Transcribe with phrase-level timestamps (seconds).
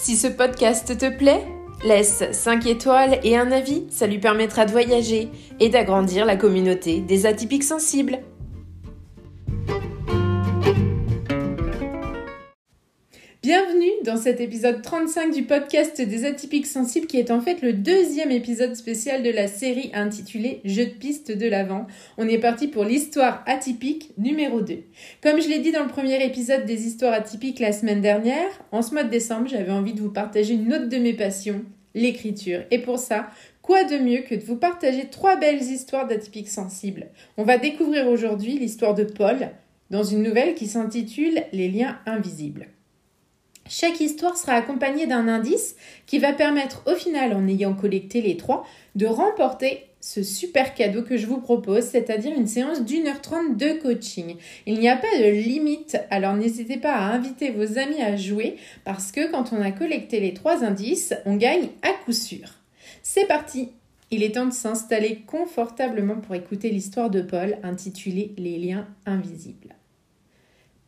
[0.00, 1.44] Si ce podcast te plaît,
[1.84, 7.00] laisse 5 étoiles et un avis, ça lui permettra de voyager et d'agrandir la communauté
[7.00, 8.20] des atypiques sensibles.
[13.40, 17.72] Bienvenue dans cet épisode 35 du podcast des atypiques sensibles qui est en fait le
[17.72, 21.86] deuxième épisode spécial de la série intitulée Jeux de piste de l'avant.
[22.16, 24.82] On est parti pour l'histoire atypique numéro 2.
[25.22, 28.82] Comme je l'ai dit dans le premier épisode des histoires atypiques la semaine dernière, en
[28.82, 31.64] ce mois de décembre, j'avais envie de vous partager une autre de mes passions,
[31.94, 32.62] l'écriture.
[32.72, 33.30] Et pour ça,
[33.62, 37.06] quoi de mieux que de vous partager trois belles histoires d'atypiques sensibles?
[37.36, 39.50] On va découvrir aujourd'hui l'histoire de Paul
[39.90, 42.66] dans une nouvelle qui s'intitule Les liens invisibles.
[43.68, 48.36] Chaque histoire sera accompagnée d'un indice qui va permettre au final, en ayant collecté les
[48.36, 53.20] trois, de remporter ce super cadeau que je vous propose, c'est-à-dire une séance d'une heure
[53.20, 54.36] trente de coaching.
[54.66, 58.56] Il n'y a pas de limite, alors n'hésitez pas à inviter vos amis à jouer
[58.84, 62.54] parce que quand on a collecté les trois indices, on gagne à coup sûr.
[63.02, 63.70] C'est parti
[64.10, 69.77] Il est temps de s'installer confortablement pour écouter l'histoire de Paul intitulée Les liens invisibles.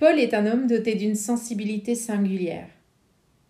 [0.01, 2.69] Paul est un homme doté d'une sensibilité singulière.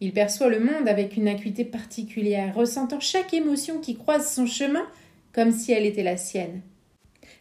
[0.01, 4.85] Il perçoit le monde avec une acuité particulière, ressentant chaque émotion qui croise son chemin
[5.33, 6.63] comme si elle était la sienne.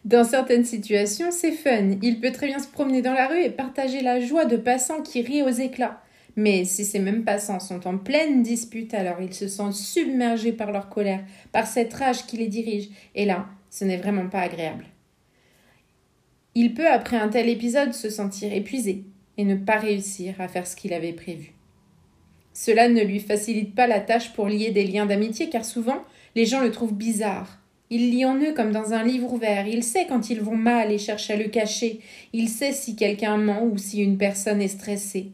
[0.04, 1.96] Dans certaines situations, c'est fun.
[2.02, 5.02] Il peut très bien se promener dans la rue et partager la joie de passants
[5.02, 6.00] qui rient aux éclats.
[6.36, 10.70] Mais si ces mêmes passants sont en pleine dispute, alors ils se sentent submergés par
[10.70, 14.86] leur colère, par cette rage qui les dirige, et là, ce n'est vraiment pas agréable.
[16.54, 19.04] Il peut, après un tel épisode, se sentir épuisé
[19.38, 21.54] et ne pas réussir à faire ce qu'il avait prévu.
[22.52, 26.02] Cela ne lui facilite pas la tâche pour lier des liens d'amitié car souvent
[26.34, 27.58] les gens le trouvent bizarre.
[27.88, 30.92] Il lit en eux comme dans un livre ouvert, il sait quand ils vont mal
[30.92, 32.00] et cherche à le cacher,
[32.32, 35.32] il sait si quelqu'un ment ou si une personne est stressée.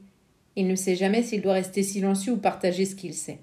[0.57, 3.41] Il ne sait jamais s'il doit rester silencieux ou partager ce qu'il sait.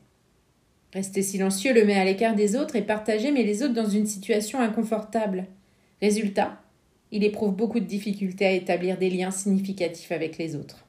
[0.94, 4.08] Rester silencieux le met à l'écart des autres et partager met les autres dans une
[4.08, 5.46] situation inconfortable.
[6.02, 6.63] Résultat,
[7.14, 10.88] il éprouve beaucoup de difficultés à établir des liens significatifs avec les autres.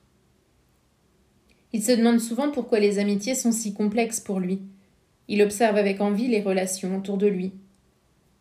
[1.75, 4.63] Il se demande souvent pourquoi les amitiés sont si complexes pour lui.
[5.29, 7.53] Il observe avec envie les relations autour de lui,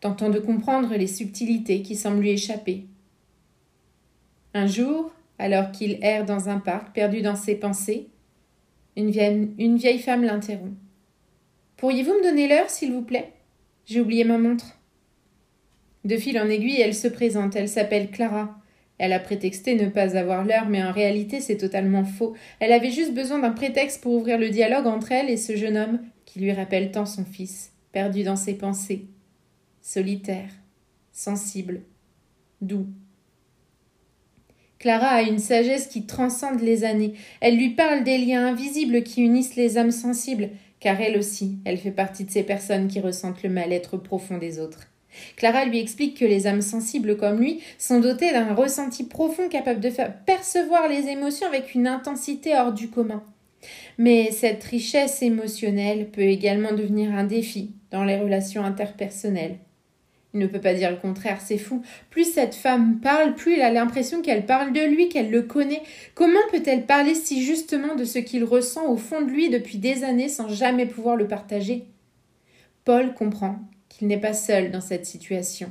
[0.00, 2.86] tentant de comprendre les subtilités qui semblent lui échapper.
[4.54, 8.08] Un jour, alors qu'il erre dans un parc, perdu dans ses pensées,
[8.96, 10.78] une vieille, femme l'interrompt.
[11.76, 13.32] Pourriez-vous me donner l'heure, s'il vous plaît?
[13.84, 14.78] J'ai oublié ma montre.
[16.04, 17.56] De fil en aiguille, elle se présente.
[17.56, 18.58] Elle s'appelle Clara.
[18.98, 22.34] Elle a prétexté ne pas avoir l'heure, mais en réalité c'est totalement faux.
[22.60, 25.76] Elle avait juste besoin d'un prétexte pour ouvrir le dialogue entre elle et ce jeune
[25.76, 29.06] homme qui lui rappelle tant son fils, perdu dans ses pensées,
[29.80, 30.50] solitaire,
[31.12, 31.82] sensible,
[32.60, 32.86] doux.
[34.78, 37.14] Clara a une sagesse qui transcende les années.
[37.40, 41.78] Elle lui parle des liens invisibles qui unissent les âmes sensibles, car elle aussi, elle
[41.78, 44.93] fait partie de ces personnes qui ressentent le mal-être profond des autres.
[45.36, 49.80] Clara lui explique que les âmes sensibles comme lui sont dotées d'un ressenti profond capable
[49.80, 53.22] de faire percevoir les émotions avec une intensité hors du commun.
[53.98, 59.58] Mais cette richesse émotionnelle peut également devenir un défi dans les relations interpersonnelles.
[60.34, 61.82] Il ne peut pas dire le contraire, c'est fou.
[62.10, 65.82] Plus cette femme parle, plus il a l'impression qu'elle parle de lui, qu'elle le connaît.
[66.16, 70.02] Comment peut-elle parler si justement de ce qu'il ressent au fond de lui depuis des
[70.02, 71.84] années sans jamais pouvoir le partager?
[72.84, 73.60] Paul comprend
[73.96, 75.70] qu'il n'est pas seul dans cette situation.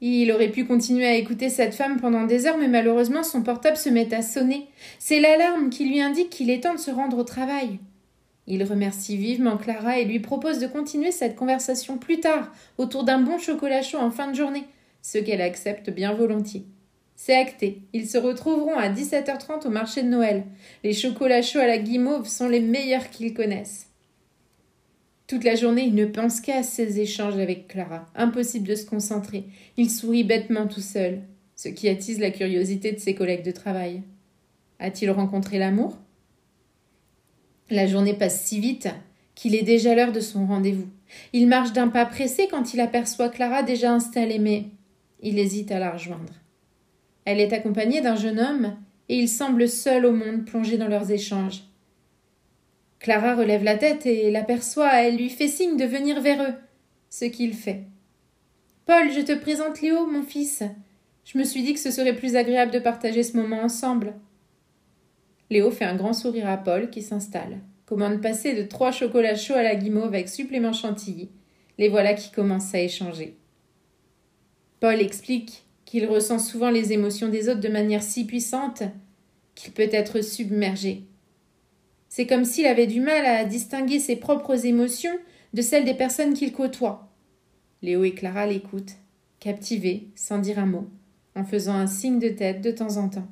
[0.00, 3.76] Il aurait pu continuer à écouter cette femme pendant des heures, mais malheureusement son portable
[3.76, 4.66] se met à sonner.
[4.98, 7.80] C'est l'alarme qui lui indique qu'il est temps de se rendre au travail.
[8.46, 13.20] Il remercie vivement Clara et lui propose de continuer cette conversation plus tard, autour d'un
[13.20, 14.64] bon chocolat chaud en fin de journée,
[15.02, 16.64] ce qu'elle accepte bien volontiers.
[17.16, 17.82] C'est acté.
[17.92, 20.44] Ils se retrouveront à 17h30 au marché de Noël.
[20.84, 23.87] Les chocolats chauds à la guimauve sont les meilleurs qu'ils connaissent.
[25.28, 28.06] Toute la journée, il ne pense qu'à ses échanges avec Clara.
[28.14, 29.44] Impossible de se concentrer.
[29.76, 31.20] Il sourit bêtement tout seul,
[31.54, 34.02] ce qui attise la curiosité de ses collègues de travail.
[34.78, 35.98] A-t-il rencontré l'amour?
[37.68, 38.88] La journée passe si vite
[39.34, 40.88] qu'il est déjà l'heure de son rendez-vous.
[41.34, 44.64] Il marche d'un pas pressé quand il aperçoit Clara déjà installée, mais
[45.20, 46.32] il hésite à la rejoindre.
[47.26, 48.76] Elle est accompagnée d'un jeune homme
[49.10, 51.64] et il semble seul au monde plongé dans leurs échanges.
[53.00, 56.54] Clara relève la tête et l'aperçoit, elle lui fait signe de venir vers eux,
[57.10, 57.84] ce qu'il fait.
[58.86, 60.62] Paul, je te présente Léo, mon fils.
[61.24, 64.14] Je me suis dit que ce serait plus agréable de partager ce moment ensemble.
[65.50, 67.60] Léo fait un grand sourire à Paul qui s'installe.
[67.86, 71.30] Commande passer de trois chocolats chauds à la guimauve avec supplément chantilly.
[71.78, 73.36] Les voilà qui commencent à échanger.
[74.80, 78.82] Paul explique qu'il ressent souvent les émotions des autres de manière si puissante
[79.54, 81.04] qu'il peut être submergé.
[82.08, 85.16] C'est comme s'il avait du mal à distinguer ses propres émotions
[85.54, 87.12] de celles des personnes qu'il côtoie.
[87.82, 88.96] Léo et Clara l'écoutent,
[89.40, 90.88] captivés, sans dire un mot,
[91.34, 93.28] en faisant un signe de tête de temps en temps.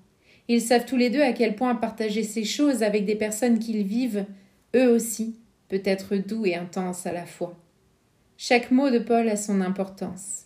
[0.49, 3.83] Ils savent tous les deux à quel point partager ces choses avec des personnes qu'ils
[3.83, 4.27] vivent,
[4.77, 5.37] eux aussi,
[5.69, 7.59] peut être doux et intense à la fois.
[8.37, 10.45] Chaque mot de Paul a son importance.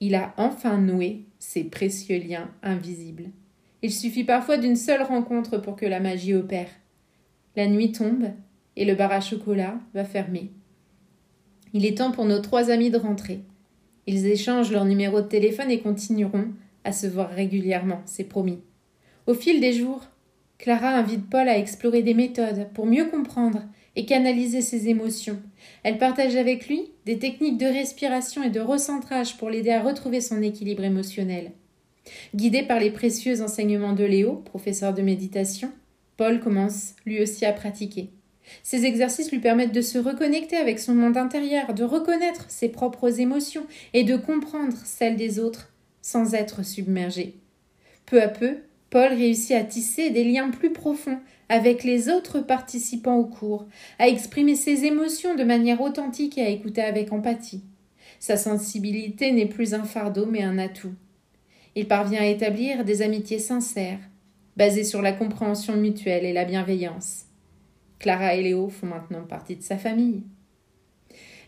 [0.00, 3.30] Il a enfin noué ces précieux liens invisibles.
[3.82, 6.68] Il suffit parfois d'une seule rencontre pour que la magie opère.
[7.56, 8.30] La nuit tombe
[8.76, 10.50] et le bar à chocolat va fermer.
[11.72, 13.40] Il est temps pour nos trois amis de rentrer.
[14.06, 16.48] Ils échangent leur numéro de téléphone et continueront
[16.84, 18.60] à se voir régulièrement, c'est promis.
[19.26, 20.02] Au fil des jours,
[20.58, 23.62] Clara invite Paul à explorer des méthodes pour mieux comprendre
[23.96, 25.40] et canaliser ses émotions.
[25.82, 30.20] Elle partage avec lui des techniques de respiration et de recentrage pour l'aider à retrouver
[30.20, 31.52] son équilibre émotionnel.
[32.34, 35.72] Guidé par les précieux enseignements de Léo, professeur de méditation,
[36.16, 38.10] Paul commence lui aussi à pratiquer.
[38.62, 43.20] Ces exercices lui permettent de se reconnecter avec son monde intérieur, de reconnaître ses propres
[43.20, 47.34] émotions et de comprendre celles des autres sans être submergé.
[48.06, 48.58] Peu à peu,
[48.90, 51.18] Paul réussit à tisser des liens plus profonds
[51.48, 53.66] avec les autres participants au cours,
[53.98, 57.62] à exprimer ses émotions de manière authentique et à écouter avec empathie.
[58.20, 60.94] Sa sensibilité n'est plus un fardeau mais un atout.
[61.74, 63.98] Il parvient à établir des amitiés sincères,
[64.56, 67.24] basées sur la compréhension mutuelle et la bienveillance.
[67.98, 70.22] Clara et Léo font maintenant partie de sa famille.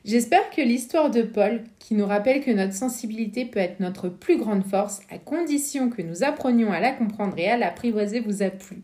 [0.05, 4.39] J'espère que l'histoire de Paul, qui nous rappelle que notre sensibilité peut être notre plus
[4.39, 8.51] grande force à condition que nous apprenions à la comprendre et à l'apprivoiser, vous a
[8.51, 8.83] plu.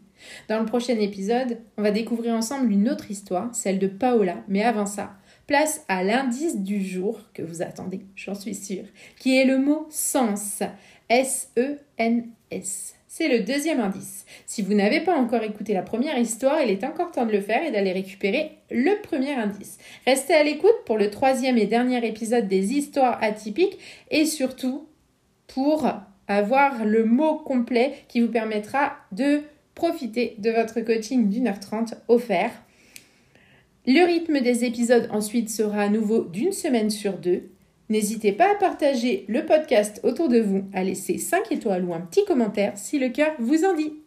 [0.49, 4.62] Dans le prochain épisode, on va découvrir ensemble une autre histoire, celle de Paola, mais
[4.62, 5.15] avant ça,
[5.47, 8.85] place à l'indice du jour que vous attendez, j'en suis sûre,
[9.19, 10.62] qui est le mot sens.
[11.09, 12.94] S-E-N-S.
[13.16, 14.26] C'est le deuxième indice.
[14.44, 17.40] Si vous n'avez pas encore écouté la première histoire, il est encore temps de le
[17.40, 19.78] faire et d'aller récupérer le premier indice.
[20.05, 23.78] Restez à l'écoute pour le troisième et dernier épisode des histoires atypiques
[24.11, 24.88] et surtout
[25.46, 25.88] pour
[26.26, 29.43] avoir le mot complet qui vous permettra de
[29.76, 32.50] profiter de votre coaching d'une heure trente offert.
[33.87, 37.54] Le rythme des épisodes ensuite sera à nouveau d'une semaine sur deux.
[37.89, 42.01] N'hésitez pas à partager le podcast autour de vous, à laisser 5 étoiles ou un
[42.01, 44.04] petit commentaire si le cœur vous en dit.